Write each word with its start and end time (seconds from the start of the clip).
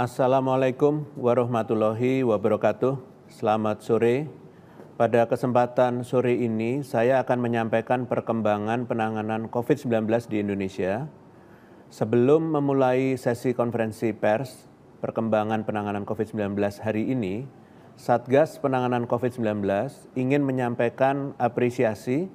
Assalamualaikum 0.00 1.04
warahmatullahi 1.12 2.24
wabarakatuh. 2.24 2.96
Selamat 3.28 3.84
sore. 3.84 4.32
Pada 4.96 5.28
kesempatan 5.28 6.08
sore 6.08 6.40
ini, 6.40 6.80
saya 6.80 7.20
akan 7.20 7.36
menyampaikan 7.44 8.08
perkembangan 8.08 8.88
penanganan 8.88 9.52
COVID-19 9.52 10.08
di 10.32 10.40
Indonesia. 10.40 11.04
Sebelum 11.92 12.48
memulai 12.48 13.20
sesi 13.20 13.52
konferensi 13.52 14.16
pers, 14.16 14.64
perkembangan 15.04 15.68
penanganan 15.68 16.08
COVID-19 16.08 16.56
hari 16.80 17.12
ini, 17.12 17.44
Satgas 18.00 18.56
Penanganan 18.56 19.04
COVID-19 19.04 19.68
ingin 20.16 20.40
menyampaikan 20.40 21.36
apresiasi 21.36 22.32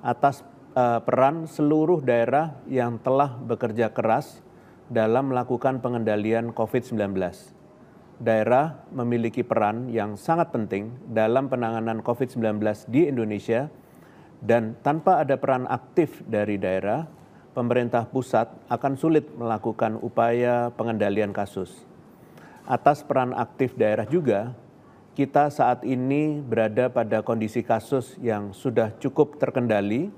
atas 0.00 0.48
uh, 0.72 1.04
peran 1.04 1.44
seluruh 1.44 2.00
daerah 2.00 2.56
yang 2.72 2.96
telah 2.96 3.36
bekerja 3.36 3.92
keras 3.92 4.40
dalam 4.92 5.32
melakukan 5.32 5.80
pengendalian 5.80 6.52
COVID-19 6.52 7.16
daerah 8.22 8.86
memiliki 8.94 9.42
peran 9.42 9.90
yang 9.90 10.14
sangat 10.14 10.54
penting 10.54 10.94
dalam 11.10 11.50
penanganan 11.50 12.04
COVID-19 12.06 12.62
di 12.86 13.10
Indonesia 13.10 13.66
dan 14.38 14.78
tanpa 14.84 15.22
ada 15.22 15.34
peran 15.34 15.66
aktif 15.66 16.22
dari 16.26 16.54
daerah, 16.54 17.10
pemerintah 17.50 18.06
pusat 18.06 18.46
akan 18.70 18.94
sulit 18.94 19.26
melakukan 19.34 19.98
upaya 19.98 20.70
pengendalian 20.74 21.34
kasus. 21.34 21.82
Atas 22.62 23.02
peran 23.02 23.34
aktif 23.34 23.74
daerah 23.74 24.06
juga, 24.06 24.54
kita 25.18 25.50
saat 25.50 25.82
ini 25.82 26.38
berada 26.38 26.86
pada 26.90 27.26
kondisi 27.26 27.66
kasus 27.66 28.14
yang 28.22 28.54
sudah 28.54 28.94
cukup 29.02 29.34
terkendali 29.36 30.14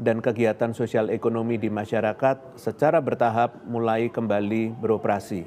dan 0.00 0.24
kegiatan 0.24 0.72
sosial 0.72 1.12
ekonomi 1.12 1.60
di 1.60 1.68
masyarakat 1.68 2.56
secara 2.56 3.04
bertahap 3.04 3.68
mulai 3.68 4.08
kembali 4.08 4.72
beroperasi. 4.80 5.44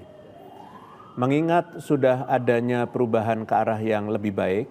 Mengingat 1.18 1.82
sudah 1.82 2.30
adanya 2.30 2.86
perubahan 2.86 3.50
ke 3.50 3.54
arah 3.54 3.82
yang 3.82 4.14
lebih 4.14 4.34
baik, 4.34 4.70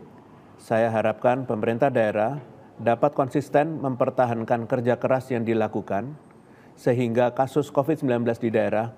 saya 0.63 0.87
harapkan 0.95 1.43
pemerintah 1.43 1.91
daerah 1.91 2.39
dapat 2.79 3.11
konsisten 3.19 3.83
mempertahankan 3.83 4.71
kerja 4.71 4.95
keras 4.99 5.31
yang 5.35 5.43
dilakukan 5.43 6.15
sehingga 6.79 7.35
kasus 7.35 7.71
COVID-19 7.75 8.23
di 8.39 8.51
daerah 8.55 8.95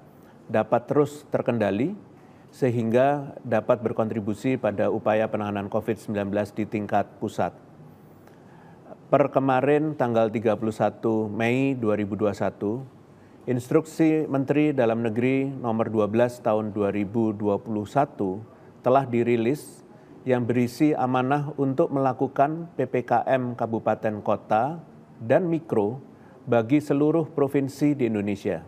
dapat 0.48 0.84
terus 0.84 1.25
terkendali 1.33 1.97
sehingga 2.53 3.34
dapat 3.42 3.83
berkontribusi 3.83 4.61
pada 4.61 4.92
upaya 4.92 5.27
penanganan 5.27 5.66
COVID-19 5.66 6.31
di 6.55 6.64
tingkat 6.69 7.09
pusat. 7.19 7.50
Per 9.15 9.31
kemarin 9.31 9.95
tanggal 9.95 10.27
31 10.27 10.59
Mei 11.31 11.79
2021, 11.79 13.47
Instruksi 13.47 14.27
Menteri 14.27 14.75
Dalam 14.75 15.06
Negeri 15.06 15.55
nomor 15.55 15.87
12 15.87 16.43
tahun 16.43 16.75
2021 16.75 17.39
telah 18.83 19.06
dirilis 19.06 19.87
yang 20.27 20.43
berisi 20.43 20.98
amanah 20.98 21.55
untuk 21.55 21.95
melakukan 21.95 22.67
PPKM 22.75 23.55
kabupaten 23.55 24.19
kota 24.19 24.83
dan 25.23 25.47
mikro 25.47 26.03
bagi 26.51 26.83
seluruh 26.83 27.31
provinsi 27.31 27.95
di 27.95 28.11
Indonesia. 28.11 28.67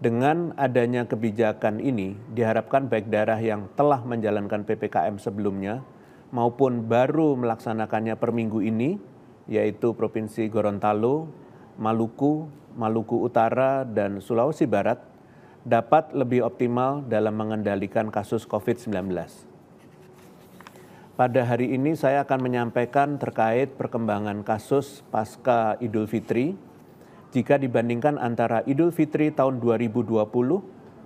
Dengan 0.00 0.56
adanya 0.56 1.04
kebijakan 1.04 1.84
ini, 1.84 2.16
diharapkan 2.32 2.88
baik 2.88 3.12
daerah 3.12 3.36
yang 3.36 3.68
telah 3.76 4.00
menjalankan 4.08 4.64
PPKM 4.64 5.20
sebelumnya 5.20 5.84
maupun 6.32 6.88
baru 6.88 7.36
melaksanakannya 7.36 8.16
per 8.16 8.32
minggu 8.32 8.64
ini, 8.64 9.09
yaitu 9.50 9.92
Provinsi 9.98 10.46
Gorontalo, 10.46 11.26
Maluku, 11.74 12.46
Maluku 12.78 13.18
Utara, 13.26 13.82
dan 13.82 14.22
Sulawesi 14.22 14.64
Barat 14.70 15.02
dapat 15.66 16.14
lebih 16.14 16.46
optimal 16.46 17.04
dalam 17.04 17.36
mengendalikan 17.36 18.08
kasus 18.08 18.46
COVID-19. 18.46 19.10
Pada 21.18 21.44
hari 21.44 21.76
ini 21.76 21.92
saya 21.98 22.24
akan 22.24 22.40
menyampaikan 22.40 23.20
terkait 23.20 23.76
perkembangan 23.76 24.40
kasus 24.40 25.04
pasca 25.12 25.76
Idul 25.76 26.08
Fitri 26.08 26.56
jika 27.28 27.60
dibandingkan 27.60 28.16
antara 28.16 28.64
Idul 28.64 28.88
Fitri 28.88 29.28
tahun 29.28 29.60
2020 29.60 30.16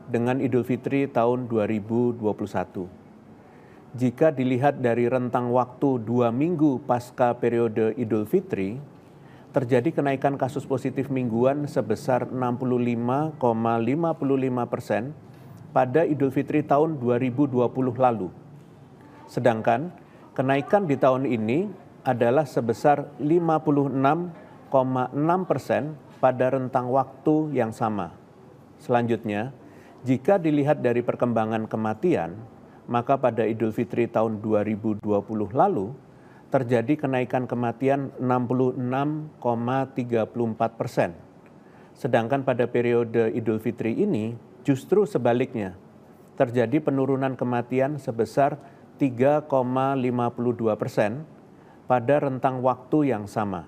dengan 0.06 0.38
Idul 0.38 0.62
Fitri 0.62 1.10
tahun 1.10 1.50
2021. 1.50 3.03
Jika 3.94 4.34
dilihat 4.34 4.82
dari 4.82 5.06
rentang 5.06 5.54
waktu 5.54 6.02
dua 6.02 6.34
minggu 6.34 6.82
pasca 6.82 7.30
periode 7.38 7.94
Idul 7.94 8.26
Fitri, 8.26 8.74
terjadi 9.54 9.94
kenaikan 9.94 10.34
kasus 10.34 10.66
positif 10.66 11.06
mingguan 11.06 11.70
sebesar 11.70 12.26
65,55 12.26 13.38
persen 14.66 15.14
pada 15.70 16.02
Idul 16.02 16.34
Fitri 16.34 16.66
tahun 16.66 16.98
2020 16.98 17.54
lalu. 17.94 18.34
Sedangkan 19.30 19.94
kenaikan 20.34 20.90
di 20.90 20.98
tahun 20.98 21.30
ini 21.30 21.70
adalah 22.02 22.50
sebesar 22.50 23.06
56,6 23.22 24.74
persen 25.46 25.94
pada 26.18 26.50
rentang 26.50 26.90
waktu 26.90 27.54
yang 27.54 27.70
sama. 27.70 28.10
Selanjutnya, 28.82 29.54
jika 30.02 30.34
dilihat 30.42 30.82
dari 30.82 30.98
perkembangan 31.06 31.70
kematian, 31.70 32.53
maka 32.84 33.16
pada 33.16 33.48
Idul 33.48 33.72
Fitri 33.72 34.04
tahun 34.04 34.44
2020 34.44 35.00
lalu 35.52 35.96
terjadi 36.52 36.94
kenaikan 36.94 37.50
kematian 37.50 38.14
66,34 38.22 40.78
persen. 40.78 41.10
Sedangkan 41.94 42.46
pada 42.46 42.70
periode 42.70 43.34
Idul 43.34 43.58
Fitri 43.58 43.98
ini 43.98 44.38
justru 44.62 45.02
sebaliknya, 45.02 45.74
terjadi 46.38 46.78
penurunan 46.82 47.34
kematian 47.34 47.98
sebesar 47.98 48.58
3,52 49.02 49.50
persen 50.78 51.26
pada 51.90 52.22
rentang 52.22 52.62
waktu 52.62 53.10
yang 53.10 53.26
sama. 53.26 53.66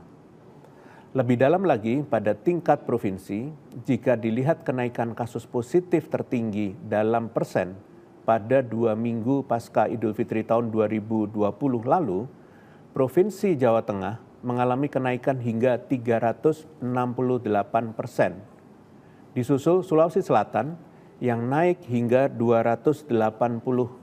Lebih 1.16 1.41
dalam 1.41 1.65
lagi, 1.65 2.04
pada 2.04 2.37
tingkat 2.37 2.84
provinsi, 2.84 3.48
jika 3.88 4.21
dilihat 4.21 4.69
kenaikan 4.69 5.16
kasus 5.16 5.48
positif 5.48 6.12
tertinggi 6.12 6.77
dalam 6.87 7.33
persen 7.33 7.85
pada 8.26 8.59
dua 8.59 8.98
minggu 8.98 9.47
pasca 9.47 9.87
Idul 9.87 10.10
Fitri 10.12 10.42
tahun 10.42 10.75
2020 10.75 11.38
lalu, 11.87 12.26
Provinsi 12.91 13.54
Jawa 13.54 13.87
Tengah 13.87 14.19
mengalami 14.42 14.91
kenaikan 14.91 15.38
hingga 15.38 15.78
368 15.87 16.82
persen. 17.94 18.42
Disusul 19.31 19.86
Sulawesi 19.86 20.26
Selatan 20.26 20.75
yang 21.22 21.47
naik 21.47 21.86
hingga 21.86 22.26
280 22.26 23.06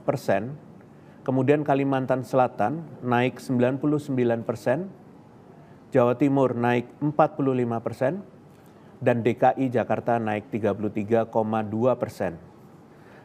persen, 0.08 0.56
kemudian 1.22 1.60
Kalimantan 1.60 2.24
Selatan 2.24 2.86
naik 3.04 3.38
99 3.42 4.08
persen, 4.42 4.88
Jawa 5.92 6.16
Timur 6.16 6.56
naik 6.56 6.88
45 7.02 7.84
persen, 7.84 8.24
dan 9.04 9.20
DKI 9.20 9.68
Jakarta 9.68 10.16
naik 10.16 10.48
33,2 10.48 11.28
persen. 12.00 12.53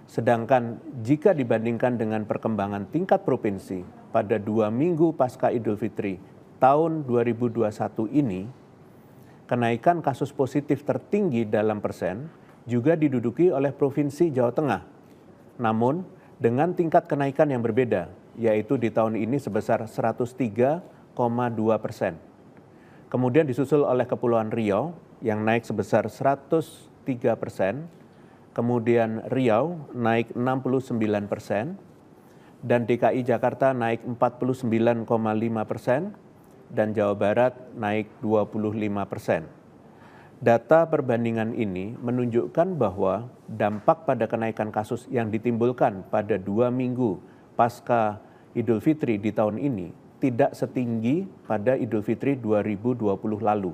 Sedangkan 0.10 0.82
jika 1.06 1.38
dibandingkan 1.38 1.94
dengan 1.94 2.26
perkembangan 2.26 2.90
tingkat 2.90 3.22
provinsi 3.22 3.86
pada 4.10 4.42
dua 4.42 4.74
minggu 4.74 5.14
pasca 5.14 5.54
Idul 5.54 5.78
Fitri 5.78 6.18
tahun 6.58 7.06
2021 7.06 7.70
ini, 8.18 8.50
kenaikan 9.46 10.02
kasus 10.02 10.34
positif 10.34 10.82
tertinggi 10.82 11.46
dalam 11.46 11.78
persen 11.78 12.26
juga 12.66 12.98
diduduki 12.98 13.54
oleh 13.54 13.70
Provinsi 13.70 14.34
Jawa 14.34 14.50
Tengah. 14.50 14.82
Namun, 15.62 16.02
dengan 16.42 16.74
tingkat 16.74 17.06
kenaikan 17.06 17.54
yang 17.54 17.62
berbeda, 17.62 18.10
yaitu 18.34 18.82
di 18.82 18.90
tahun 18.90 19.14
ini 19.14 19.38
sebesar 19.38 19.86
103,2 19.86 20.82
persen. 21.78 22.18
Kemudian 23.14 23.46
disusul 23.46 23.86
oleh 23.86 24.10
Kepulauan 24.10 24.50
Riau 24.50 24.98
yang 25.22 25.46
naik 25.46 25.70
sebesar 25.70 26.10
103 26.10 27.38
persen, 27.38 27.86
kemudian 28.60 29.24
Riau 29.32 29.88
naik 29.96 30.36
69 30.36 31.00
persen, 31.32 31.80
dan 32.60 32.84
DKI 32.84 33.24
Jakarta 33.24 33.72
naik 33.72 34.04
49,5 34.04 35.08
persen, 35.64 36.12
dan 36.68 36.92
Jawa 36.92 37.16
Barat 37.16 37.56
naik 37.80 38.12
25 38.20 39.08
persen. 39.08 39.48
Data 40.44 40.84
perbandingan 40.92 41.56
ini 41.56 41.96
menunjukkan 42.04 42.76
bahwa 42.76 43.32
dampak 43.48 44.04
pada 44.04 44.28
kenaikan 44.28 44.76
kasus 44.76 45.08
yang 45.08 45.32
ditimbulkan 45.32 46.04
pada 46.12 46.36
dua 46.36 46.68
minggu 46.68 47.20
pasca 47.56 48.20
Idul 48.56 48.84
Fitri 48.84 49.16
di 49.20 49.32
tahun 49.32 49.56
ini 49.56 49.92
tidak 50.20 50.52
setinggi 50.52 51.28
pada 51.48 51.80
Idul 51.80 52.04
Fitri 52.04 52.36
2020 52.36 53.08
lalu. 53.40 53.72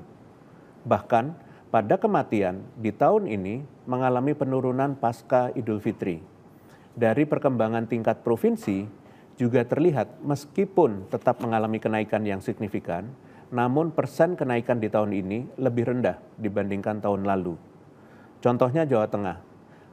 Bahkan 0.86 1.26
pada 1.74 1.98
kematian 1.98 2.62
di 2.78 2.94
tahun 2.94 3.26
ini 3.30 3.75
mengalami 3.86 4.34
penurunan 4.34 4.98
pasca 4.98 5.54
Idul 5.54 5.82
Fitri. 5.82 6.22
Dari 6.96 7.24
perkembangan 7.26 7.86
tingkat 7.86 8.26
provinsi 8.26 8.86
juga 9.36 9.68
terlihat 9.68 10.24
meskipun 10.24 11.12
tetap 11.12 11.44
mengalami 11.44 11.78
kenaikan 11.78 12.24
yang 12.24 12.40
signifikan, 12.40 13.12
namun 13.54 13.94
persen 13.94 14.34
kenaikan 14.34 14.82
di 14.82 14.90
tahun 14.90 15.14
ini 15.14 15.62
lebih 15.62 15.92
rendah 15.92 16.18
dibandingkan 16.40 17.04
tahun 17.04 17.28
lalu. 17.28 17.56
Contohnya 18.42 18.86
Jawa 18.86 19.10
Tengah. 19.10 19.38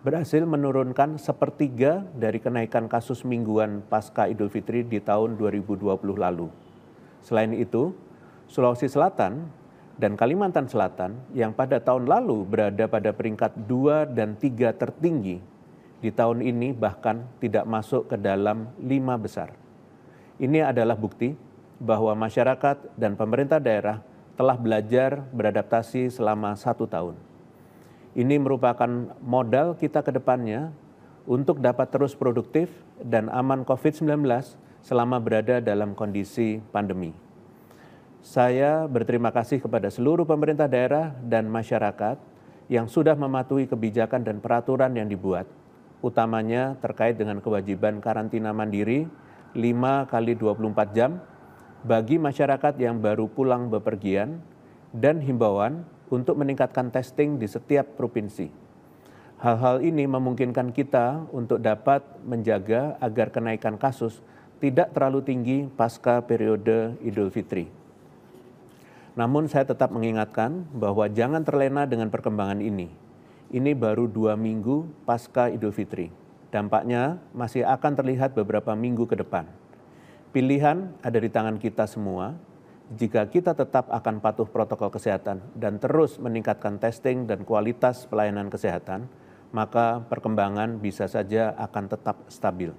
berhasil 0.03 0.43
menurunkan 0.43 1.15
sepertiga 1.15 2.03
dari 2.19 2.43
kenaikan 2.43 2.91
kasus 2.91 3.23
mingguan 3.23 3.87
pasca 3.87 4.27
Idul 4.27 4.51
Fitri 4.51 4.83
di 4.83 4.99
tahun 4.99 5.39
2020 5.39 5.79
lalu. 6.19 6.51
Selain 7.23 7.55
itu, 7.55 7.95
Sulawesi 8.51 8.91
Selatan 8.91 9.47
dan 10.01 10.17
Kalimantan 10.17 10.69
Selatan 10.69 11.21
yang 11.37 11.53
pada 11.53 11.81
tahun 11.81 12.09
lalu 12.09 12.49
berada 12.49 12.85
pada 12.89 13.13
peringkat 13.13 13.69
2 13.69 14.17
dan 14.17 14.37
3 14.37 14.73
tertinggi 14.77 15.43
di 16.03 16.11
tahun 16.11 16.43
ini 16.43 16.75
bahkan 16.75 17.23
tidak 17.39 17.63
masuk 17.63 18.11
ke 18.11 18.17
dalam 18.19 18.73
lima 18.83 19.15
besar. 19.15 19.55
Ini 20.43 20.67
adalah 20.75 20.99
bukti 20.99 21.39
bahwa 21.79 22.15
masyarakat 22.19 22.99
dan 22.99 23.15
pemerintah 23.15 23.63
daerah 23.63 24.03
telah 24.35 24.59
belajar 24.59 25.23
beradaptasi 25.31 26.11
selama 26.11 26.59
satu 26.59 26.91
tahun. 26.91 27.15
Ini 28.19 28.37
merupakan 28.43 29.15
modal 29.23 29.79
kita 29.79 30.03
ke 30.03 30.11
depannya 30.11 30.75
untuk 31.25 31.63
dapat 31.63 31.89
terus 31.95 32.19
produktif 32.19 32.69
dan 32.99 33.31
aman 33.31 33.63
COVID-19 33.63 34.27
selama 34.83 35.23
berada 35.23 35.63
dalam 35.63 35.95
kondisi 35.95 36.59
pandemi. 36.75 37.15
Saya 38.23 38.87
berterima 38.87 39.35
kasih 39.35 39.59
kepada 39.59 39.91
seluruh 39.91 40.23
pemerintah 40.23 40.71
daerah 40.71 41.11
dan 41.27 41.51
masyarakat 41.51 42.23
yang 42.71 42.87
sudah 42.87 43.19
mematuhi 43.19 43.67
kebijakan 43.67 44.23
dan 44.23 44.39
peraturan 44.39 44.95
yang 44.95 45.11
dibuat, 45.11 45.51
utamanya 46.07 46.79
terkait 46.79 47.19
dengan 47.19 47.43
kewajiban 47.43 47.99
karantina 47.99 48.55
mandiri 48.55 49.11
5 49.59 50.07
kali 50.07 50.39
24 50.39 50.95
jam 50.95 51.19
bagi 51.83 52.23
masyarakat 52.23 52.79
yang 52.79 53.03
baru 53.03 53.27
pulang 53.27 53.67
bepergian 53.67 54.39
dan 54.95 55.19
himbauan 55.19 55.83
untuk 56.07 56.39
meningkatkan 56.39 56.95
testing 56.95 57.43
di 57.43 57.51
setiap 57.51 57.99
provinsi. 57.99 58.55
Hal-hal 59.43 59.83
ini 59.83 60.07
memungkinkan 60.07 60.71
kita 60.71 61.27
untuk 61.35 61.59
dapat 61.59 62.07
menjaga 62.23 62.95
agar 63.03 63.35
kenaikan 63.35 63.75
kasus 63.75 64.23
tidak 64.63 64.95
terlalu 64.95 65.27
tinggi 65.27 65.67
pasca 65.75 66.23
periode 66.23 66.95
Idul 67.03 67.35
Fitri. 67.35 67.82
Namun 69.13 69.45
saya 69.45 69.69
tetap 69.69 69.93
mengingatkan 69.93 70.65
bahwa 70.73 71.05
jangan 71.05 71.45
terlena 71.45 71.85
dengan 71.85 72.09
perkembangan 72.09 72.65
ini. 72.65 72.89
Ini 73.53 73.77
baru 73.77 74.09
dua 74.09 74.33
minggu 74.41 75.05
pasca 75.05 75.53
Idul 75.53 75.77
Fitri. 75.77 76.09
Dampaknya 76.49 77.21
masih 77.37 77.69
akan 77.69 77.93
terlihat 77.93 78.33
beberapa 78.33 78.73
minggu 78.73 79.05
ke 79.05 79.21
depan. 79.21 79.45
Pilihan 80.33 80.97
ada 81.05 81.19
di 81.21 81.29
tangan 81.29 81.61
kita 81.61 81.85
semua. 81.85 82.33
Jika 82.93 83.29
kita 83.29 83.53
tetap 83.53 83.89
akan 83.93 84.21
patuh 84.21 84.49
protokol 84.49 84.93
kesehatan 84.93 85.45
dan 85.57 85.77
terus 85.77 86.17
meningkatkan 86.17 86.81
testing 86.81 87.29
dan 87.29 87.45
kualitas 87.45 88.09
pelayanan 88.09 88.49
kesehatan, 88.49 89.09
maka 89.53 90.01
perkembangan 90.09 90.81
bisa 90.81 91.05
saja 91.05 91.53
akan 91.61 91.85
tetap 91.89 92.17
stabil. 92.33 92.73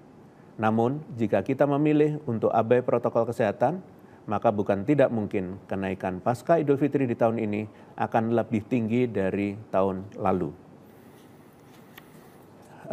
Namun, 0.57 1.01
jika 1.18 1.41
kita 1.41 1.65
memilih 1.65 2.21
untuk 2.30 2.53
abai 2.53 2.81
protokol 2.85 3.25
kesehatan, 3.25 3.81
maka 4.25 4.56
bukan 4.56 4.88
tidak 4.88 5.12
mungkin 5.12 5.60
kenaikan 5.68 6.24
pasca 6.24 6.56
Idul 6.56 6.80
Fitri 6.80 7.04
di 7.04 7.16
tahun 7.16 7.40
ini 7.40 7.68
akan 8.00 8.36
lebih 8.36 8.64
tinggi 8.68 9.08
dari 9.08 9.56
tahun 9.72 10.16
lalu. 10.16 10.64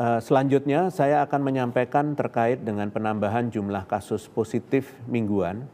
Eh, 0.00 0.20
selanjutnya 0.22 0.88
saya 0.88 1.26
akan 1.26 1.40
menyampaikan 1.42 2.14
terkait 2.14 2.62
dengan 2.62 2.88
penambahan 2.94 3.50
jumlah 3.50 3.84
kasus 3.90 4.30
positif 4.30 4.94
mingguan, 5.10 5.66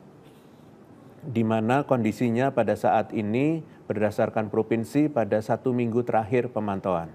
di 1.23 1.45
mana 1.45 1.85
kondisinya 1.85 2.51
pada 2.51 2.75
saat 2.75 3.13
ini 3.13 3.61
berdasarkan 3.87 4.49
provinsi 4.49 5.13
pada 5.13 5.39
satu 5.39 5.71
minggu 5.71 6.03
terakhir 6.03 6.49
pemantauan. 6.51 7.13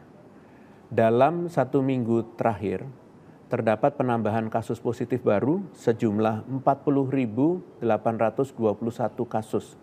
Dalam 0.92 1.52
satu 1.52 1.84
minggu 1.84 2.38
terakhir, 2.40 2.84
terdapat 3.52 4.00
penambahan 4.00 4.48
kasus 4.48 4.80
positif 4.80 5.28
baru 5.28 5.60
sejumlah 5.76 6.48
40.821 6.64 7.84
kasus. 9.28 9.76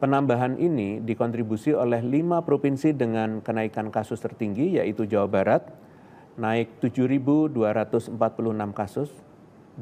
Penambahan 0.00 0.56
ini 0.56 0.96
dikontribusi 1.04 1.76
oleh 1.76 2.00
lima 2.00 2.40
provinsi 2.40 2.96
dengan 2.96 3.44
kenaikan 3.44 3.92
kasus 3.92 4.16
tertinggi, 4.24 4.80
yaitu 4.80 5.04
Jawa 5.04 5.28
Barat, 5.28 5.68
naik 6.40 6.80
7.246 6.80 8.16
kasus, 8.72 9.12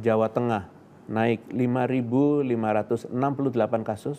Jawa 0.03 0.27
Tengah 0.35 0.67
naik 1.07 1.47
5.568 1.55 3.15
kasus, 3.87 4.19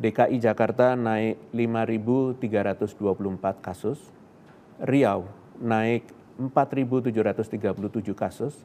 DKI 0.00 0.40
Jakarta 0.40 0.96
naik 0.96 1.36
5.324 1.52 3.60
kasus, 3.60 4.00
Riau 4.80 5.28
naik 5.60 6.19
4.737 6.40 8.16
kasus, 8.16 8.64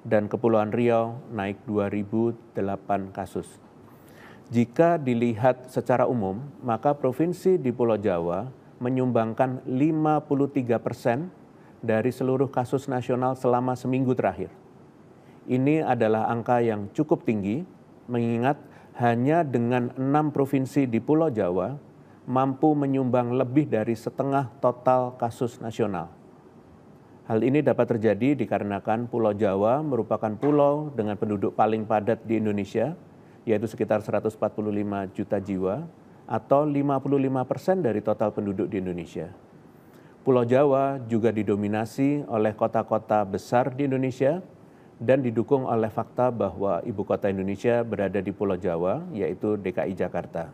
dan 0.00 0.32
Kepulauan 0.32 0.72
Riau 0.72 1.20
naik 1.28 1.60
2.008 1.68 3.12
kasus. 3.12 3.60
Jika 4.50 4.96
dilihat 4.98 5.70
secara 5.70 6.08
umum, 6.08 6.42
maka 6.64 6.96
provinsi 6.96 7.60
di 7.60 7.70
Pulau 7.70 8.00
Jawa 8.00 8.50
menyumbangkan 8.80 9.62
53 9.68 10.80
persen 10.80 11.28
dari 11.84 12.10
seluruh 12.10 12.48
kasus 12.48 12.88
nasional 12.90 13.36
selama 13.38 13.76
seminggu 13.76 14.16
terakhir. 14.16 14.50
Ini 15.46 15.86
adalah 15.86 16.26
angka 16.26 16.58
yang 16.64 16.90
cukup 16.90 17.22
tinggi, 17.22 17.62
mengingat 18.10 18.58
hanya 18.98 19.46
dengan 19.46 19.94
enam 19.94 20.34
provinsi 20.34 20.90
di 20.90 20.98
Pulau 20.98 21.30
Jawa 21.30 21.78
mampu 22.28 22.74
menyumbang 22.74 23.32
lebih 23.32 23.70
dari 23.70 23.94
setengah 23.94 24.50
total 24.60 25.14
kasus 25.16 25.62
nasional. 25.62 26.19
Hal 27.30 27.46
ini 27.46 27.62
dapat 27.62 27.94
terjadi 27.94 28.34
dikarenakan 28.34 29.06
Pulau 29.06 29.30
Jawa 29.30 29.86
merupakan 29.86 30.34
pulau 30.34 30.90
dengan 30.90 31.14
penduduk 31.14 31.54
paling 31.54 31.86
padat 31.86 32.26
di 32.26 32.42
Indonesia, 32.42 32.98
yaitu 33.46 33.70
sekitar 33.70 34.02
145 34.02 34.34
juta 35.14 35.38
jiwa, 35.38 35.86
atau 36.26 36.66
55 36.66 37.46
persen 37.46 37.86
dari 37.86 38.02
total 38.02 38.34
penduduk 38.34 38.66
di 38.66 38.82
Indonesia. 38.82 39.30
Pulau 40.26 40.42
Jawa 40.42 40.98
juga 41.06 41.30
didominasi 41.30 42.26
oleh 42.26 42.50
kota-kota 42.50 43.22
besar 43.22 43.78
di 43.78 43.86
Indonesia 43.86 44.42
dan 44.98 45.22
didukung 45.22 45.70
oleh 45.70 45.86
fakta 45.86 46.34
bahwa 46.34 46.82
ibu 46.82 47.06
kota 47.06 47.30
Indonesia 47.30 47.86
berada 47.86 48.18
di 48.18 48.34
Pulau 48.34 48.58
Jawa, 48.58 49.06
yaitu 49.14 49.54
DKI 49.54 49.94
Jakarta. 49.94 50.50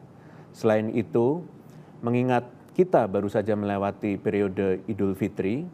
Selain 0.52 0.92
itu, 0.92 1.40
mengingat 2.04 2.44
kita 2.76 3.08
baru 3.08 3.32
saja 3.32 3.56
melewati 3.56 4.20
periode 4.20 4.84
Idul 4.84 5.16
Fitri, 5.16 5.64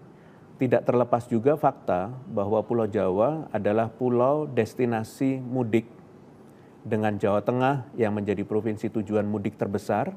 tidak 0.62 0.86
terlepas 0.86 1.26
juga 1.26 1.58
fakta 1.58 2.14
bahwa 2.30 2.62
Pulau 2.62 2.86
Jawa 2.86 3.50
adalah 3.50 3.90
pulau 3.90 4.46
destinasi 4.46 5.42
mudik 5.42 5.90
dengan 6.86 7.18
Jawa 7.18 7.42
Tengah 7.42 7.90
yang 7.98 8.14
menjadi 8.14 8.46
provinsi 8.46 8.86
tujuan 8.86 9.26
mudik 9.26 9.58
terbesar, 9.58 10.14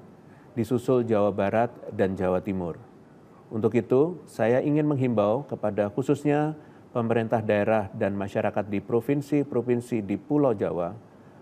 disusul 0.54 1.02
Jawa 1.02 1.34
Barat 1.34 1.74
dan 1.90 2.14
Jawa 2.14 2.46
Timur. 2.46 2.78
Untuk 3.50 3.74
itu, 3.74 4.22
saya 4.30 4.62
ingin 4.62 4.86
menghimbau 4.86 5.50
kepada 5.50 5.90
khususnya 5.90 6.54
pemerintah 6.94 7.42
daerah 7.42 7.90
dan 7.98 8.14
masyarakat 8.14 8.70
di 8.70 8.86
provinsi-provinsi 8.86 10.06
di 10.06 10.14
Pulau 10.14 10.54
Jawa, 10.54 10.94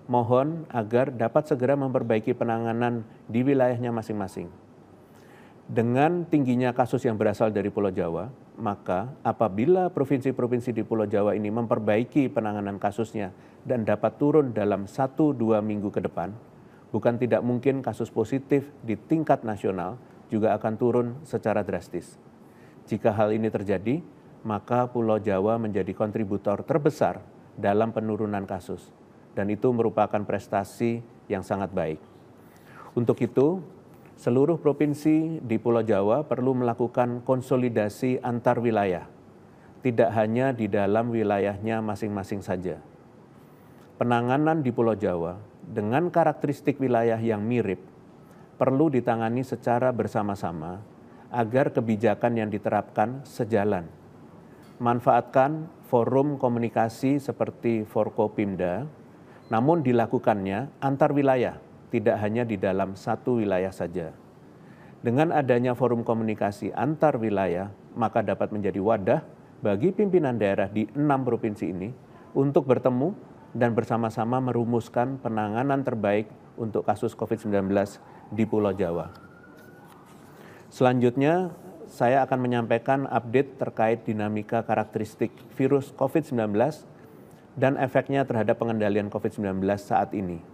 mohon 0.08 0.64
agar 0.72 1.12
dapat 1.12 1.52
segera 1.52 1.76
memperbaiki 1.76 2.32
penanganan 2.32 3.04
di 3.28 3.44
wilayahnya 3.44 3.92
masing-masing. 3.92 4.48
Dengan 5.68 6.24
tingginya 6.24 6.72
kasus 6.72 7.04
yang 7.04 7.20
berasal 7.20 7.52
dari 7.52 7.68
Pulau 7.68 7.92
Jawa, 7.92 8.43
maka 8.60 9.10
apabila 9.26 9.90
provinsi-provinsi 9.90 10.76
di 10.76 10.86
Pulau 10.86 11.10
Jawa 11.10 11.34
ini 11.34 11.50
memperbaiki 11.50 12.30
penanganan 12.30 12.78
kasusnya 12.78 13.34
dan 13.66 13.82
dapat 13.82 14.22
turun 14.22 14.54
dalam 14.54 14.86
satu 14.86 15.34
dua 15.34 15.64
minggu 15.64 15.90
ke 15.90 16.04
depan, 16.04 16.30
bukan 16.94 17.18
tidak 17.18 17.42
mungkin 17.42 17.82
kasus 17.82 18.14
positif 18.14 18.70
di 18.86 18.94
tingkat 18.94 19.42
nasional 19.42 19.98
juga 20.30 20.54
akan 20.54 20.74
turun 20.78 21.08
secara 21.26 21.66
drastis. 21.66 22.18
Jika 22.86 23.16
hal 23.16 23.34
ini 23.34 23.50
terjadi, 23.50 24.04
maka 24.44 24.86
Pulau 24.92 25.18
Jawa 25.18 25.56
menjadi 25.58 25.96
kontributor 25.96 26.62
terbesar 26.68 27.24
dalam 27.56 27.96
penurunan 27.96 28.44
kasus, 28.44 28.92
dan 29.34 29.50
itu 29.50 29.72
merupakan 29.72 30.22
prestasi 30.22 31.02
yang 31.32 31.42
sangat 31.42 31.72
baik. 31.72 32.02
Untuk 32.94 33.18
itu, 33.24 33.64
seluruh 34.24 34.56
provinsi 34.56 35.44
di 35.44 35.60
Pulau 35.60 35.84
Jawa 35.84 36.24
perlu 36.24 36.56
melakukan 36.56 37.28
konsolidasi 37.28 38.24
antar 38.24 38.56
wilayah, 38.64 39.04
tidak 39.84 40.16
hanya 40.16 40.56
di 40.56 40.72
dalam 40.72 41.12
wilayahnya 41.12 41.84
masing-masing 41.84 42.40
saja. 42.40 42.80
Penanganan 44.00 44.64
di 44.64 44.72
Pulau 44.72 44.96
Jawa 44.96 45.36
dengan 45.68 46.08
karakteristik 46.08 46.80
wilayah 46.80 47.20
yang 47.20 47.44
mirip 47.44 47.84
perlu 48.56 48.88
ditangani 48.88 49.44
secara 49.44 49.92
bersama-sama 49.92 50.80
agar 51.28 51.76
kebijakan 51.76 52.40
yang 52.40 52.48
diterapkan 52.48 53.28
sejalan. 53.28 53.92
Manfaatkan 54.80 55.68
forum 55.92 56.40
komunikasi 56.40 57.20
seperti 57.20 57.84
Forkopimda, 57.84 58.88
namun 59.52 59.84
dilakukannya 59.84 60.72
antar 60.80 61.12
wilayah, 61.12 61.60
tidak 61.94 62.18
hanya 62.18 62.42
di 62.42 62.58
dalam 62.58 62.98
satu 62.98 63.38
wilayah 63.38 63.70
saja. 63.70 64.10
Dengan 65.06 65.30
adanya 65.30 65.78
forum 65.78 66.02
komunikasi 66.02 66.74
antar 66.74 67.22
wilayah, 67.22 67.70
maka 67.94 68.26
dapat 68.26 68.50
menjadi 68.50 68.82
wadah 68.82 69.22
bagi 69.62 69.94
pimpinan 69.94 70.42
daerah 70.42 70.66
di 70.66 70.90
enam 70.98 71.22
provinsi 71.22 71.70
ini 71.70 71.94
untuk 72.34 72.66
bertemu 72.66 73.14
dan 73.54 73.78
bersama-sama 73.78 74.42
merumuskan 74.42 75.22
penanganan 75.22 75.86
terbaik 75.86 76.26
untuk 76.58 76.82
kasus 76.82 77.14
COVID-19 77.14 77.70
di 78.34 78.44
Pulau 78.50 78.74
Jawa. 78.74 79.14
Selanjutnya, 80.74 81.54
saya 81.86 82.26
akan 82.26 82.40
menyampaikan 82.42 83.06
update 83.06 83.62
terkait 83.62 84.02
dinamika 84.02 84.66
karakteristik 84.66 85.30
virus 85.54 85.94
COVID-19 85.94 86.50
dan 87.54 87.78
efeknya 87.78 88.26
terhadap 88.26 88.58
pengendalian 88.58 89.14
COVID-19 89.14 89.62
saat 89.78 90.18
ini. 90.18 90.53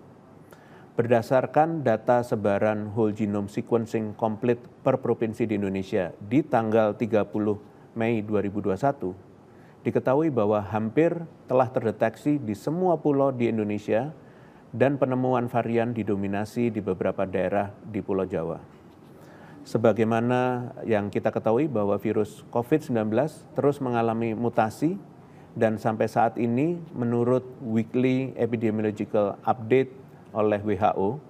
Berdasarkan 1.00 1.80
data 1.80 2.20
sebaran 2.28 2.92
whole 2.92 3.16
genome 3.16 3.48
sequencing 3.48 4.20
komplit 4.20 4.60
per 4.84 5.00
provinsi 5.00 5.48
di 5.48 5.56
Indonesia 5.56 6.12
di 6.20 6.44
tanggal 6.44 6.92
30 6.92 7.24
Mei 7.96 8.20
2021, 8.20 9.16
diketahui 9.88 10.28
bahwa 10.28 10.60
hampir 10.60 11.24
telah 11.48 11.72
terdeteksi 11.72 12.36
di 12.36 12.52
semua 12.52 13.00
pulau 13.00 13.32
di 13.32 13.48
Indonesia 13.48 14.12
dan 14.76 15.00
penemuan 15.00 15.48
varian 15.48 15.96
didominasi 15.96 16.68
di 16.68 16.84
beberapa 16.84 17.24
daerah 17.24 17.72
di 17.80 18.04
Pulau 18.04 18.28
Jawa. 18.28 18.60
Sebagaimana 19.64 20.76
yang 20.84 21.08
kita 21.08 21.32
ketahui 21.32 21.72
bahwa 21.72 21.96
virus 21.96 22.44
COVID-19 22.52 23.08
terus 23.56 23.80
mengalami 23.80 24.36
mutasi 24.36 25.00
dan 25.56 25.80
sampai 25.80 26.12
saat 26.12 26.36
ini 26.36 26.76
menurut 26.92 27.48
Weekly 27.64 28.36
Epidemiological 28.36 29.40
Update 29.48 30.09
oleh 30.34 30.62
WHO, 30.62 31.30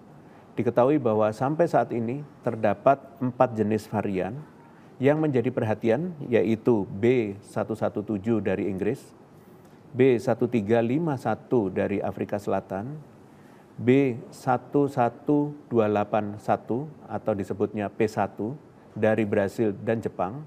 diketahui 0.59 0.99
bahwa 0.99 1.31
sampai 1.31 1.71
saat 1.71 1.87
ini 1.95 2.19
terdapat 2.43 2.99
empat 3.23 3.55
jenis 3.55 3.87
varian 3.87 4.35
yang 4.99 5.23
menjadi 5.23 5.47
perhatian 5.47 6.11
yaitu 6.27 6.83
B117 6.99 8.43
dari 8.43 8.67
Inggris, 8.67 8.99
B1351 9.95 11.71
dari 11.71 12.03
Afrika 12.03 12.35
Selatan, 12.35 12.99
B11281 13.79 16.67
atau 17.07 17.31
disebutnya 17.31 17.87
P1 17.87 18.35
dari 18.91 19.23
Brasil 19.23 19.71
dan 19.71 20.03
Jepang, 20.03 20.43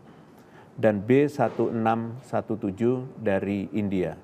dan 0.76 1.00
B1617 1.00 2.20
dari 3.16 3.72
India. 3.72 4.20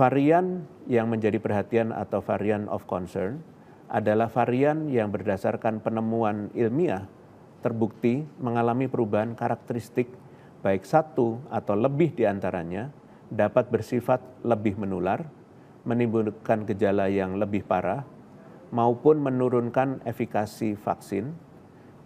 Varian 0.00 0.64
yang 0.88 1.12
menjadi 1.12 1.36
perhatian 1.36 1.92
atau 1.92 2.24
varian 2.24 2.64
of 2.72 2.88
concern 2.88 3.44
adalah 3.92 4.32
varian 4.32 4.88
yang 4.88 5.12
berdasarkan 5.12 5.84
penemuan 5.84 6.48
ilmiah 6.56 7.04
terbukti 7.60 8.24
mengalami 8.40 8.88
perubahan 8.88 9.36
karakteristik 9.36 10.08
baik 10.64 10.88
satu 10.88 11.44
atau 11.52 11.76
lebih 11.76 12.16
di 12.16 12.24
antaranya 12.24 12.88
dapat 13.28 13.68
bersifat 13.68 14.24
lebih 14.40 14.80
menular, 14.80 15.20
menimbulkan 15.84 16.64
gejala 16.64 17.12
yang 17.12 17.36
lebih 17.36 17.68
parah, 17.68 18.00
maupun 18.72 19.20
menurunkan 19.20 20.00
efikasi 20.08 20.80
vaksin, 20.80 21.28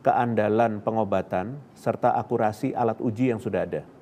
keandalan 0.03 0.83
pengobatan, 0.83 1.63
serta 1.79 2.19
akurasi 2.19 2.75
alat 2.75 2.99
uji 2.99 3.31
yang 3.31 3.39
sudah 3.39 3.63
ada. 3.63 3.94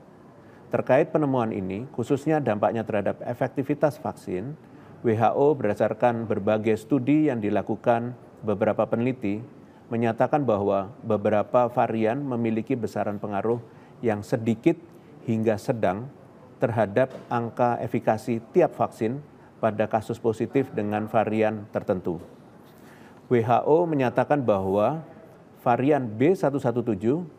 Terkait 0.73 1.13
penemuan 1.13 1.53
ini, 1.53 1.85
khususnya 1.93 2.41
dampaknya 2.41 2.81
terhadap 2.81 3.21
efektivitas 3.29 4.01
vaksin, 4.01 4.57
WHO 5.05 5.53
berdasarkan 5.53 6.25
berbagai 6.25 6.81
studi 6.81 7.29
yang 7.29 7.45
dilakukan 7.45 8.17
beberapa 8.41 8.89
peneliti 8.89 9.45
menyatakan 9.93 10.41
bahwa 10.49 10.89
beberapa 11.05 11.69
varian 11.69 12.25
memiliki 12.25 12.73
besaran 12.73 13.21
pengaruh 13.21 13.61
yang 14.01 14.25
sedikit 14.25 14.81
hingga 15.29 15.61
sedang 15.61 16.09
terhadap 16.57 17.13
angka 17.29 17.77
efikasi 17.85 18.41
tiap 18.57 18.73
vaksin 18.73 19.21
pada 19.61 19.85
kasus 19.85 20.17
positif 20.17 20.73
dengan 20.73 21.05
varian 21.05 21.69
tertentu. 21.69 22.17
WHO 23.29 23.85
menyatakan 23.85 24.41
bahwa 24.41 25.05
varian 25.61 26.09
B117 26.09 26.81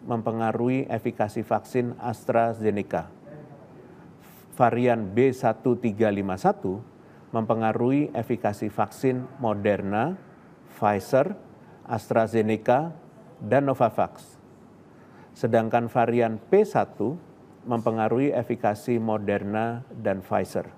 mempengaruhi 0.05 0.85
efikasi 0.85 1.41
vaksin 1.41 1.97
AstraZeneca. 1.97 3.22
Varian 4.53 5.17
B1351 5.17 6.77
mempengaruhi 7.33 8.13
efikasi 8.13 8.69
vaksin 8.69 9.25
Moderna, 9.41 10.13
Pfizer, 10.69 11.33
AstraZeneca, 11.89 12.93
dan 13.41 13.65
Novavax. 13.65 14.37
Sedangkan 15.33 15.89
varian 15.89 16.37
P1 16.37 16.93
mempengaruhi 17.65 18.29
efikasi 18.29 19.01
Moderna 19.01 19.81
dan 19.89 20.21
Pfizer. 20.21 20.69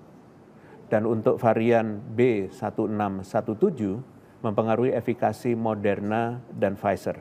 Dan 0.88 1.04
untuk 1.04 1.36
varian 1.36 2.00
B1617 2.16 4.00
mempengaruhi 4.40 4.96
efikasi 4.96 5.52
Moderna 5.52 6.40
dan 6.54 6.80
Pfizer. 6.80 7.20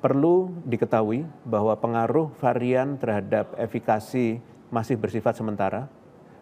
Perlu 0.00 0.48
diketahui 0.64 1.28
bahwa 1.44 1.76
pengaruh 1.76 2.32
varian 2.40 2.96
terhadap 2.96 3.52
efikasi 3.60 4.40
masih 4.70 4.96
bersifat 4.96 5.36
sementara 5.36 5.90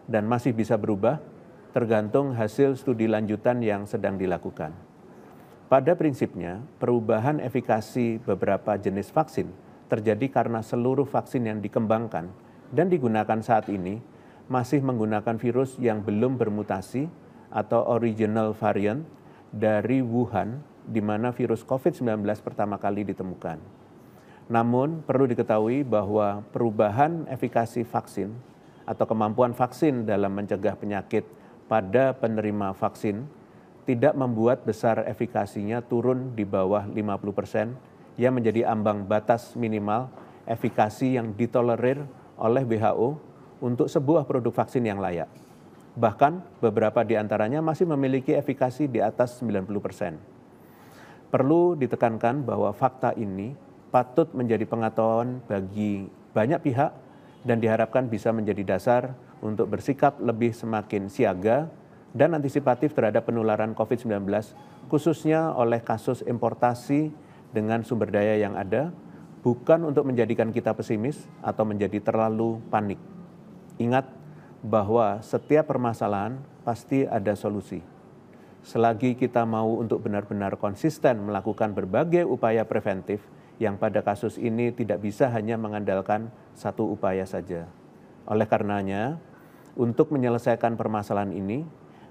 dan 0.05 0.25
masih 0.25 0.53
bisa 0.53 0.77
berubah 0.77 1.21
tergantung 1.69 2.33
hasil 2.33 2.77
studi 2.77 3.05
lanjutan 3.05 3.61
yang 3.61 3.85
sedang 3.85 4.17
dilakukan. 4.17 4.73
Pada 5.69 5.93
prinsipnya, 5.93 6.65
perubahan 6.81 7.37
efikasi 7.37 8.17
beberapa 8.25 8.73
jenis 8.73 9.13
vaksin 9.13 9.53
terjadi 9.85 10.25
karena 10.29 10.65
seluruh 10.65 11.05
vaksin 11.05 11.45
yang 11.45 11.61
dikembangkan 11.61 12.25
dan 12.73 12.89
digunakan 12.89 13.37
saat 13.45 13.69
ini 13.69 14.01
masih 14.49 14.81
menggunakan 14.81 15.37
virus 15.37 15.77
yang 15.77 16.01
belum 16.01 16.41
bermutasi 16.41 17.05
atau 17.53 17.85
original 17.85 18.57
variant 18.57 19.05
dari 19.53 20.01
Wuhan, 20.01 20.61
di 20.89 21.01
mana 21.05 21.29
virus 21.29 21.61
COVID-19 21.61 22.25
pertama 22.41 22.81
kali 22.81 23.05
ditemukan. 23.05 23.78
Namun, 24.49 25.05
perlu 25.05 25.29
diketahui 25.29 25.85
bahwa 25.85 26.41
perubahan 26.49 27.29
efikasi 27.29 27.85
vaksin 27.85 28.33
atau 28.81 29.05
kemampuan 29.05 29.53
vaksin 29.53 30.09
dalam 30.09 30.33
mencegah 30.33 30.73
penyakit 30.73 31.21
pada 31.69 32.17
penerima 32.17 32.73
vaksin 32.73 33.29
tidak 33.85 34.17
membuat 34.17 34.65
besar 34.65 35.05
efikasinya 35.05 35.85
turun 35.85 36.33
di 36.33 36.49
bawah 36.49 36.89
50 36.89 36.97
persen 37.37 37.77
yang 38.17 38.33
menjadi 38.33 38.65
ambang 38.65 39.05
batas 39.05 39.53
minimal 39.53 40.09
efikasi 40.49 41.21
yang 41.21 41.29
ditolerir 41.37 42.01
oleh 42.41 42.65
WHO 42.65 43.21
untuk 43.61 43.85
sebuah 43.85 44.25
produk 44.25 44.49
vaksin 44.49 44.81
yang 44.81 44.97
layak. 44.97 45.29
Bahkan 45.93 46.57
beberapa 46.57 47.05
di 47.05 47.13
antaranya 47.21 47.61
masih 47.61 47.85
memiliki 47.85 48.33
efikasi 48.33 48.89
di 48.89 48.97
atas 48.97 49.37
90 49.45 49.69
persen. 49.77 50.17
Perlu 51.29 51.77
ditekankan 51.77 52.41
bahwa 52.41 52.73
fakta 52.73 53.13
ini 53.13 53.53
patut 53.89 54.29
menjadi 54.37 54.65
pengetahuan 54.69 55.41
bagi 55.49 56.07
banyak 56.33 56.61
pihak 56.61 56.91
dan 57.43 57.57
diharapkan 57.57 58.05
bisa 58.05 58.29
menjadi 58.29 58.77
dasar 58.77 59.17
untuk 59.41 59.71
bersikap 59.71 60.19
lebih 60.21 60.53
semakin 60.53 61.07
siaga 61.09 61.71
dan 62.13 62.33
antisipatif 62.33 62.93
terhadap 62.93 63.29
penularan 63.29 63.77
COVID-19, 63.77 64.25
khususnya 64.89 65.53
oleh 65.53 65.81
kasus 65.81 66.25
importasi 66.25 67.13
dengan 67.53 67.85
sumber 67.85 68.09
daya 68.09 68.37
yang 68.37 68.57
ada, 68.57 68.93
bukan 69.45 69.89
untuk 69.89 70.05
menjadikan 70.09 70.49
kita 70.49 70.73
pesimis 70.73 71.25
atau 71.41 71.63
menjadi 71.65 72.01
terlalu 72.01 72.61
panik. 72.69 72.99
Ingat 73.79 74.09
bahwa 74.59 75.23
setiap 75.23 75.71
permasalahan 75.71 76.35
pasti 76.67 77.07
ada 77.07 77.31
solusi. 77.37 77.79
Selagi 78.59 79.15
kita 79.15 79.47
mau 79.47 79.79
untuk 79.79 80.03
benar-benar 80.03 80.59
konsisten 80.59 81.23
melakukan 81.23 81.71
berbagai 81.71 82.27
upaya 82.27 82.67
preventif, 82.67 83.23
yang 83.59 83.75
pada 83.75 83.99
kasus 83.99 84.39
ini 84.39 84.71
tidak 84.71 85.03
bisa 85.03 85.27
hanya 85.29 85.59
mengandalkan 85.59 86.31
satu 86.55 86.95
upaya 86.95 87.27
saja. 87.27 87.67
Oleh 88.23 88.47
karenanya, 88.47 89.19
untuk 89.75 90.15
menyelesaikan 90.15 90.79
permasalahan 90.79 91.35
ini, 91.35 91.67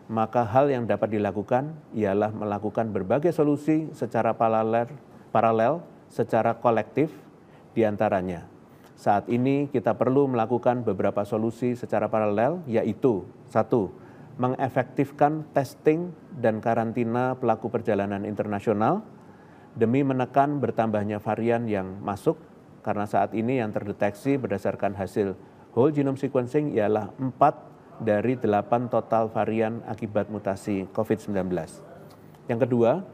maka 0.09 0.45
hal 0.45 0.69
yang 0.69 0.85
dapat 0.85 1.17
dilakukan 1.17 1.73
ialah 1.97 2.33
melakukan 2.33 2.93
berbagai 2.93 3.33
solusi 3.33 3.89
secara 3.93 4.37
paralel, 4.37 4.89
paralel 5.33 5.85
secara 6.09 6.57
kolektif 6.57 7.13
di 7.77 7.85
antaranya. 7.85 8.49
Saat 8.97 9.29
ini 9.31 9.69
kita 9.71 9.95
perlu 9.95 10.27
melakukan 10.27 10.83
beberapa 10.83 11.23
solusi 11.23 11.77
secara 11.77 12.09
paralel 12.09 12.65
yaitu 12.67 13.23
satu, 13.47 13.93
mengefektifkan 14.41 15.47
testing 15.55 16.11
dan 16.35 16.59
karantina 16.59 17.39
pelaku 17.39 17.71
perjalanan 17.71 18.25
internasional 18.27 19.05
demi 19.79 20.03
menekan 20.03 20.59
bertambahnya 20.59 21.23
varian 21.23 21.71
yang 21.71 22.03
masuk 22.03 22.35
karena 22.83 23.07
saat 23.07 23.31
ini 23.31 23.63
yang 23.63 23.71
terdeteksi 23.71 24.35
berdasarkan 24.35 24.99
hasil 24.99 25.39
whole 25.79 25.95
genome 25.95 26.19
sequencing 26.19 26.75
ialah 26.75 27.15
4 27.15 28.03
dari 28.03 28.35
delapan 28.35 28.91
total 28.91 29.31
varian 29.31 29.79
akibat 29.87 30.27
mutasi 30.35 30.91
COVID-19. 30.91 31.47
Yang 32.51 32.61
kedua, 32.67 33.07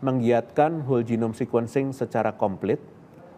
menggiatkan 0.00 0.88
whole 0.88 1.04
genome 1.04 1.36
sequencing 1.36 1.92
secara 1.92 2.32
komplit 2.32 2.80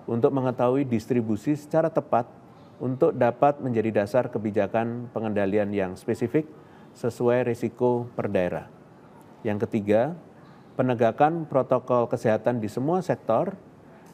untuk 0.06 0.30
mengetahui 0.30 0.86
distribusi 0.86 1.58
secara 1.58 1.90
tepat 1.90 2.30
untuk 2.78 3.10
dapat 3.12 3.58
menjadi 3.58 4.02
dasar 4.02 4.30
kebijakan 4.30 5.10
pengendalian 5.10 5.74
yang 5.74 5.92
spesifik 5.98 6.46
sesuai 6.94 7.46
risiko 7.46 8.06
per 8.14 8.30
daerah. 8.30 8.66
Yang 9.42 9.68
ketiga, 9.68 10.14
penegakan 10.78 11.46
protokol 11.46 12.06
kesehatan 12.06 12.58
di 12.62 12.68
semua 12.70 13.02
sektor 13.02 13.54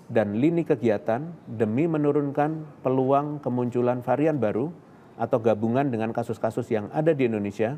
dan 0.07 0.39
lini 0.39 0.63
kegiatan 0.63 1.27
demi 1.51 1.91
menurunkan 1.91 2.81
peluang 2.85 3.43
kemunculan 3.43 4.01
varian 4.07 4.39
baru 4.39 4.71
atau 5.19 5.39
gabungan 5.41 5.89
dengan 5.89 6.13
kasus-kasus 6.13 6.69
yang 6.71 6.87
ada 6.93 7.11
di 7.17 7.27
Indonesia 7.27 7.75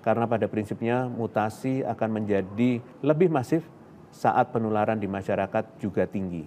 karena 0.00 0.24
pada 0.30 0.46
prinsipnya 0.46 1.10
mutasi 1.10 1.82
akan 1.82 2.22
menjadi 2.22 2.78
lebih 3.02 3.26
masif 3.26 3.66
saat 4.14 4.54
penularan 4.54 4.96
di 4.96 5.10
masyarakat 5.10 5.82
juga 5.82 6.06
tinggi. 6.06 6.46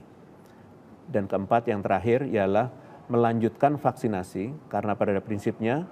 Dan 1.10 1.28
keempat 1.28 1.68
yang 1.68 1.84
terakhir 1.84 2.24
ialah 2.24 2.72
melanjutkan 3.12 3.76
vaksinasi 3.76 4.72
karena 4.72 4.96
pada 4.96 5.20
prinsipnya 5.20 5.84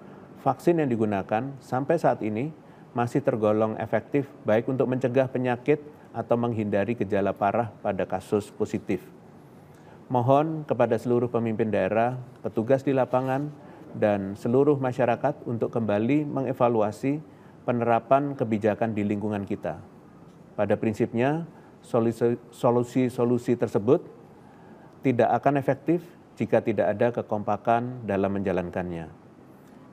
vaksin 0.41 0.79
yang 0.79 0.89
digunakan 0.89 1.51
sampai 1.59 1.97
saat 1.99 2.23
ini 2.23 2.53
masih 2.97 3.21
tergolong 3.21 3.77
efektif 3.77 4.25
baik 4.41 4.65
untuk 4.65 4.89
mencegah 4.89 5.29
penyakit 5.29 5.77
atau 6.17 6.33
menghindari 6.33 6.97
gejala 6.97 7.29
parah 7.29 7.69
pada 7.85 8.09
kasus 8.09 8.49
positif. 8.49 9.05
Mohon 10.09 10.65
kepada 10.65 10.97
seluruh 10.97 11.29
pemimpin 11.29 11.69
daerah, 11.69 12.17
petugas 12.41 12.81
di 12.81 12.97
lapangan, 12.97 13.53
dan 13.93 14.33
seluruh 14.33 14.81
masyarakat 14.81 15.45
untuk 15.45 15.69
kembali 15.69 16.25
mengevaluasi 16.25 17.21
penerapan 17.69 18.33
kebijakan 18.33 18.97
di 18.97 19.05
lingkungan 19.05 19.45
kita. 19.45 19.77
Pada 20.57 20.73
prinsipnya, 20.73 21.45
solusi-solusi 22.49 23.53
tersebut 23.53 24.01
tidak 25.05 25.29
akan 25.37 25.61
efektif 25.61 26.01
jika 26.33 26.65
tidak 26.65 26.97
ada 26.97 27.13
kekompakan 27.13 28.09
dalam 28.09 28.41
menjalankannya. 28.41 29.26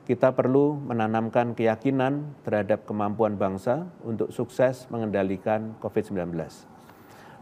Kita 0.05 0.37
perlu 0.37 0.77
menanamkan 0.77 1.57
keyakinan 1.57 2.37
terhadap 2.45 2.85
kemampuan 2.85 3.41
bangsa 3.41 3.89
untuk 4.05 4.29
sukses 4.29 4.85
mengendalikan 4.93 5.73
COVID-19. 5.81 6.29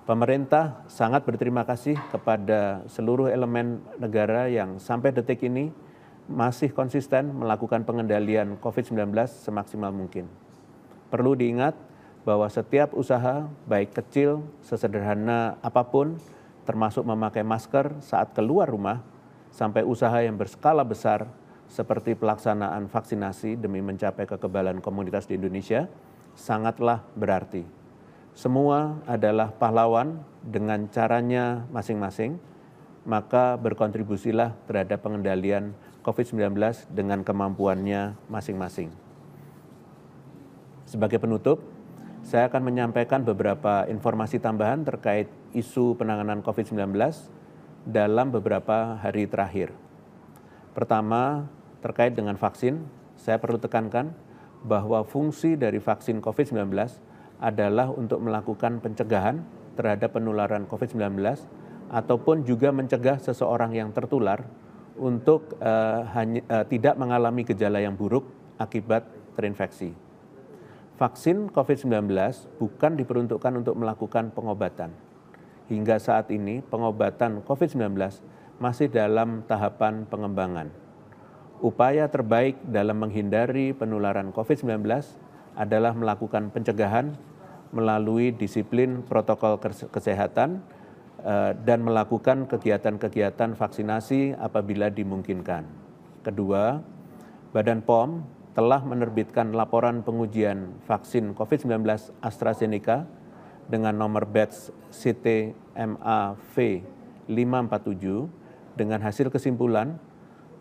Pemerintah 0.08 0.79
sangat 0.88 1.27
berterima 1.27 1.67
kasih 1.67 2.00
kepada 2.08 2.88
seluruh 2.88 3.27
elemen 3.27 3.84
negara 4.00 4.48
yang 4.48 4.79
sampai 4.79 5.12
detik 5.12 5.43
ini 5.43 5.75
masih 6.32 6.72
konsisten 6.72 7.36
melakukan 7.36 7.84
pengendalian 7.84 8.55
COVID-19 8.55 9.12
semaksimal 9.27 9.91
mungkin. 9.91 10.32
Perlu 11.12 11.36
diingat 11.36 11.75
bahwa 12.24 12.48
setiap 12.48 12.96
usaha, 12.96 13.43
baik 13.67 13.91
kecil, 13.91 14.39
sesederhana 14.63 15.60
apa 15.60 15.84
pun, 15.84 16.15
termasuk 16.63 17.03
memakai 17.03 17.43
masker 17.43 18.00
saat 18.00 18.32
keluar 18.32 18.72
rumah, 18.72 19.03
sampai 19.51 19.84
usaha 19.84 20.15
yang 20.24 20.39
berskala 20.39 20.88
besar 20.88 21.27
seperti 21.73 22.13
pelaksanaan 22.13 22.85
vaksinasi 22.85 23.57
demi 23.57 23.81
mencapai 23.81 24.29
kekebalan 24.29 24.77
komunitas 24.77 25.25
di 25.25 25.41
Indonesia, 25.41 25.89
sangatlah 26.37 27.01
berarti. 27.17 27.65
Semua 28.37 29.01
adalah 29.09 29.49
pahlawan 29.49 30.21
dengan 30.45 30.85
caranya 30.93 31.65
masing-masing, 31.73 32.37
maka 33.09 33.57
berkontribusilah 33.57 34.53
terhadap 34.69 35.01
pengendalian 35.01 35.73
COVID-19 36.05 36.53
dengan 36.93 37.25
kemampuannya 37.25 38.21
masing-masing. 38.29 38.93
Sebagai 40.85 41.17
penutup, 41.17 41.57
saya 42.21 42.53
akan 42.53 42.69
menyampaikan 42.69 43.25
beberapa 43.25 43.89
informasi 43.89 44.37
tambahan 44.37 44.85
terkait 44.85 45.25
isu 45.57 45.97
penanganan 45.97 46.45
COVID-19 46.45 46.93
dalam 47.89 48.29
beberapa 48.29 49.01
hari 49.01 49.25
terakhir. 49.25 49.73
Pertama, 50.73 51.45
terkait 51.84 52.15
dengan 52.15 52.39
vaksin, 52.39 52.80
saya 53.19 53.36
perlu 53.36 53.60
tekankan 53.60 54.15
bahwa 54.63 55.04
fungsi 55.04 55.60
dari 55.60 55.84
vaksin 55.84 56.24
COVID-19 56.24 56.72
adalah 57.43 57.91
untuk 57.91 58.24
melakukan 58.24 58.80
pencegahan 58.80 59.43
terhadap 59.76 60.15
penularan 60.15 60.63
COVID-19 60.63 61.19
ataupun 61.91 62.48
juga 62.48 62.72
mencegah 62.72 63.19
seseorang 63.19 63.76
yang 63.76 63.91
tertular 63.91 64.48
untuk 64.96 65.60
uh, 65.60 66.08
hanya, 66.15 66.41
uh, 66.48 66.65
tidak 66.65 66.96
mengalami 66.96 67.43
gejala 67.43 67.84
yang 67.84 67.93
buruk 67.93 68.24
akibat 68.56 69.04
terinfeksi. 69.36 69.91
Vaksin 70.96 71.50
COVID-19 71.50 72.08
bukan 72.62 72.91
diperuntukkan 72.96 73.54
untuk 73.60 73.76
melakukan 73.76 74.30
pengobatan. 74.32 74.93
Hingga 75.67 75.98
saat 75.98 76.30
ini, 76.30 76.62
pengobatan 76.62 77.41
COVID-19 77.43 77.98
masih 78.62 78.88
dalam 78.93 79.41
tahapan 79.50 80.06
pengembangan. 80.06 80.69
Upaya 81.63 82.12
terbaik 82.12 82.60
dalam 82.67 82.99
menghindari 82.99 83.71
penularan 83.71 84.36
COVID-19 84.36 84.84
adalah 85.56 85.95
melakukan 85.95 86.52
pencegahan 86.52 87.15
melalui 87.71 88.36
disiplin 88.36 88.99
protokol 89.08 89.56
kesehatan 89.89 90.60
Eh, 91.23 91.56
dan 91.63 91.88
melakukan 91.88 92.52
kegiatan-kegiatan 92.52 93.56
vaksinasi 93.56 94.36
apabila 94.36 94.91
dimungkinkan. 94.91 95.63
Kedua, 96.19 96.84
Badan 97.56 97.80
POM 97.80 98.28
telah 98.52 98.84
menerbitkan 98.84 99.56
laporan 99.56 100.04
pengujian 100.04 100.84
vaksin 100.84 101.32
COVID-19 101.32 101.80
AstraZeneca 102.19 103.08
dengan 103.71 103.95
nomor 103.95 104.28
batch 104.28 104.76
CTMAV 104.91 106.56
547 107.32 108.76
dengan 108.76 108.99
hasil 108.99 109.32
kesimpulan 109.32 109.95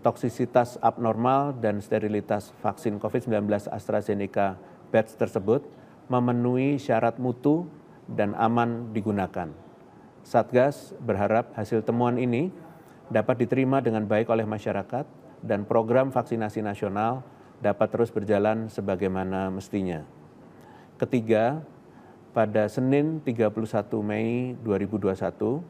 toksisitas 0.02 0.76
abnormal 0.82 1.54
dan 1.62 1.78
sterilitas 1.78 2.50
vaksin 2.60 2.98
COVID-19 2.98 3.70
AstraZeneca 3.70 4.58
batch 4.90 5.14
tersebut 5.14 5.62
memenuhi 6.10 6.76
syarat 6.76 7.16
mutu 7.22 7.70
dan 8.10 8.34
aman 8.34 8.90
digunakan. 8.90 9.48
Satgas 10.22 10.94
berharap 11.02 11.54
hasil 11.54 11.86
temuan 11.86 12.18
ini 12.18 12.50
dapat 13.08 13.46
diterima 13.46 13.78
dengan 13.78 14.06
baik 14.06 14.30
oleh 14.30 14.46
masyarakat 14.46 15.06
dan 15.42 15.66
program 15.66 16.10
vaksinasi 16.10 16.62
nasional 16.62 17.26
dapat 17.62 17.94
terus 17.94 18.10
berjalan 18.10 18.66
sebagaimana 18.66 19.50
mestinya. 19.50 20.02
Ketiga, 20.98 21.62
pada 22.34 22.66
Senin 22.66 23.22
31 23.22 23.54
Mei 24.02 24.54
2021, 24.62 25.62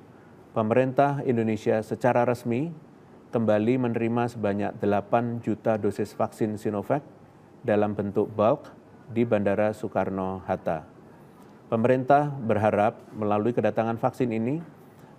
pemerintah 0.52 1.20
Indonesia 1.24 1.80
secara 1.80 2.24
resmi 2.28 2.72
kembali 3.32 3.80
menerima 3.80 4.28
sebanyak 4.28 4.76
8 4.76 5.40
juta 5.40 5.80
dosis 5.80 6.12
vaksin 6.12 6.60
Sinovac 6.60 7.00
dalam 7.64 7.96
bentuk 7.96 8.28
bulk 8.28 8.68
di 9.08 9.24
Bandara 9.24 9.72
Soekarno-Hatta. 9.72 10.84
Pemerintah 11.72 12.28
berharap 12.28 13.00
melalui 13.16 13.56
kedatangan 13.56 13.96
vaksin 13.96 14.28
ini, 14.36 14.60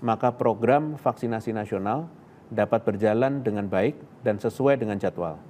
maka 0.06 0.30
program 0.30 0.94
vaksinasi 0.94 1.58
nasional 1.58 2.06
dapat 2.54 2.86
berjalan 2.86 3.42
dengan 3.42 3.66
baik 3.66 3.98
dan 4.22 4.38
sesuai 4.38 4.78
dengan 4.78 5.02
jadwal. 5.02 5.42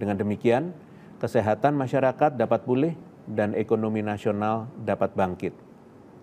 Dengan 0.00 0.16
demikian, 0.16 0.72
kesehatan 1.20 1.76
masyarakat 1.76 2.32
dapat 2.32 2.64
pulih 2.64 2.96
dan 3.28 3.52
ekonomi 3.52 4.00
nasional 4.00 4.72
dapat 4.80 5.12
bangkit. 5.12 5.52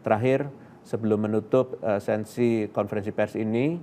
Terakhir, 0.02 0.50
sebelum 0.82 1.30
menutup 1.30 1.78
uh, 1.86 2.02
sensi 2.02 2.66
konferensi 2.74 3.13
pers 3.13 3.38
ini, 3.38 3.78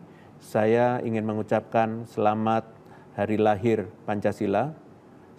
saya 0.44 1.00
ingin 1.00 1.24
mengucapkan 1.24 2.04
selamat 2.04 2.68
hari 3.16 3.40
lahir 3.40 3.88
Pancasila. 4.04 4.76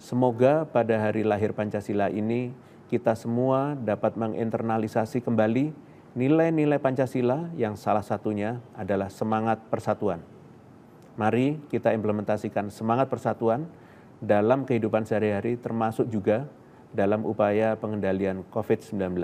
Semoga 0.02 0.66
pada 0.66 0.98
hari 0.98 1.22
lahir 1.22 1.54
Pancasila 1.54 2.10
ini 2.10 2.50
kita 2.90 3.14
semua 3.14 3.78
dapat 3.78 4.18
menginternalisasi 4.18 5.22
kembali 5.22 5.70
nilai-nilai 6.18 6.82
Pancasila 6.82 7.54
yang 7.54 7.78
salah 7.78 8.02
satunya 8.02 8.58
adalah 8.74 9.06
semangat 9.06 9.62
persatuan. 9.70 10.18
Mari 11.14 11.62
kita 11.70 11.94
implementasikan 11.94 12.66
semangat 12.74 13.06
persatuan 13.06 13.70
dalam 14.18 14.66
kehidupan 14.66 15.06
sehari-hari 15.06 15.54
termasuk 15.54 16.10
juga 16.10 16.50
dalam 16.90 17.22
upaya 17.22 17.78
pengendalian 17.78 18.42
COVID-19. 18.50 19.22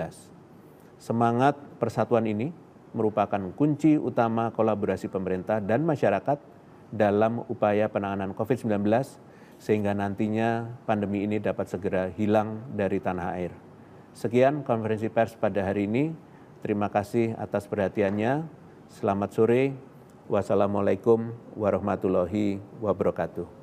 Semangat 0.95 1.59
persatuan 1.75 2.23
ini 2.23 2.62
merupakan 2.93 3.41
kunci 3.57 3.97
utama 3.97 4.53
kolaborasi 4.53 5.09
pemerintah 5.09 5.59
dan 5.59 5.83
masyarakat 5.83 6.37
dalam 6.93 7.41
upaya 7.49 7.89
penanganan 7.89 8.37
COVID-19 8.37 8.85
sehingga 9.57 9.97
nantinya 9.97 10.69
pandemi 10.85 11.25
ini 11.25 11.41
dapat 11.41 11.69
segera 11.69 12.13
hilang 12.13 12.61
dari 12.73 13.01
tanah 13.01 13.27
air. 13.33 13.53
Sekian 14.13 14.61
konferensi 14.61 15.09
pers 15.09 15.33
pada 15.33 15.65
hari 15.65 15.89
ini. 15.89 16.13
Terima 16.61 16.87
kasih 16.87 17.33
atas 17.35 17.65
perhatiannya. 17.65 18.45
Selamat 18.87 19.29
sore. 19.33 19.73
Wassalamualaikum 20.29 21.33
warahmatullahi 21.59 22.61
wabarakatuh. 22.79 23.62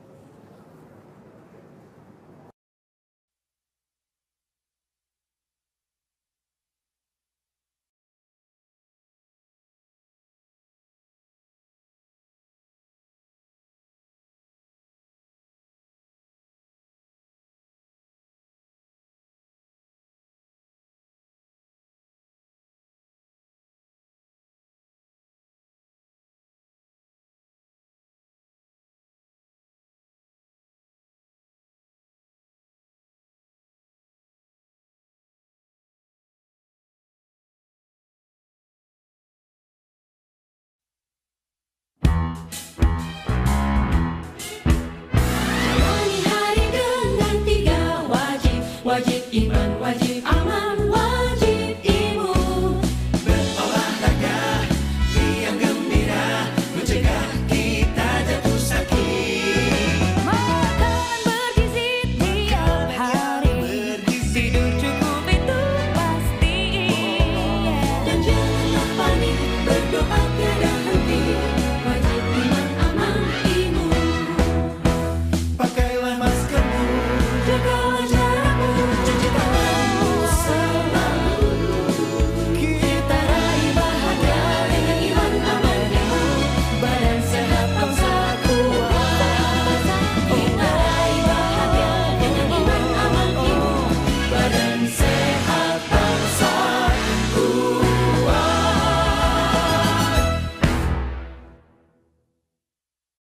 Wajid 48.91 49.23
iman 49.31 49.71
wajib 49.79 50.40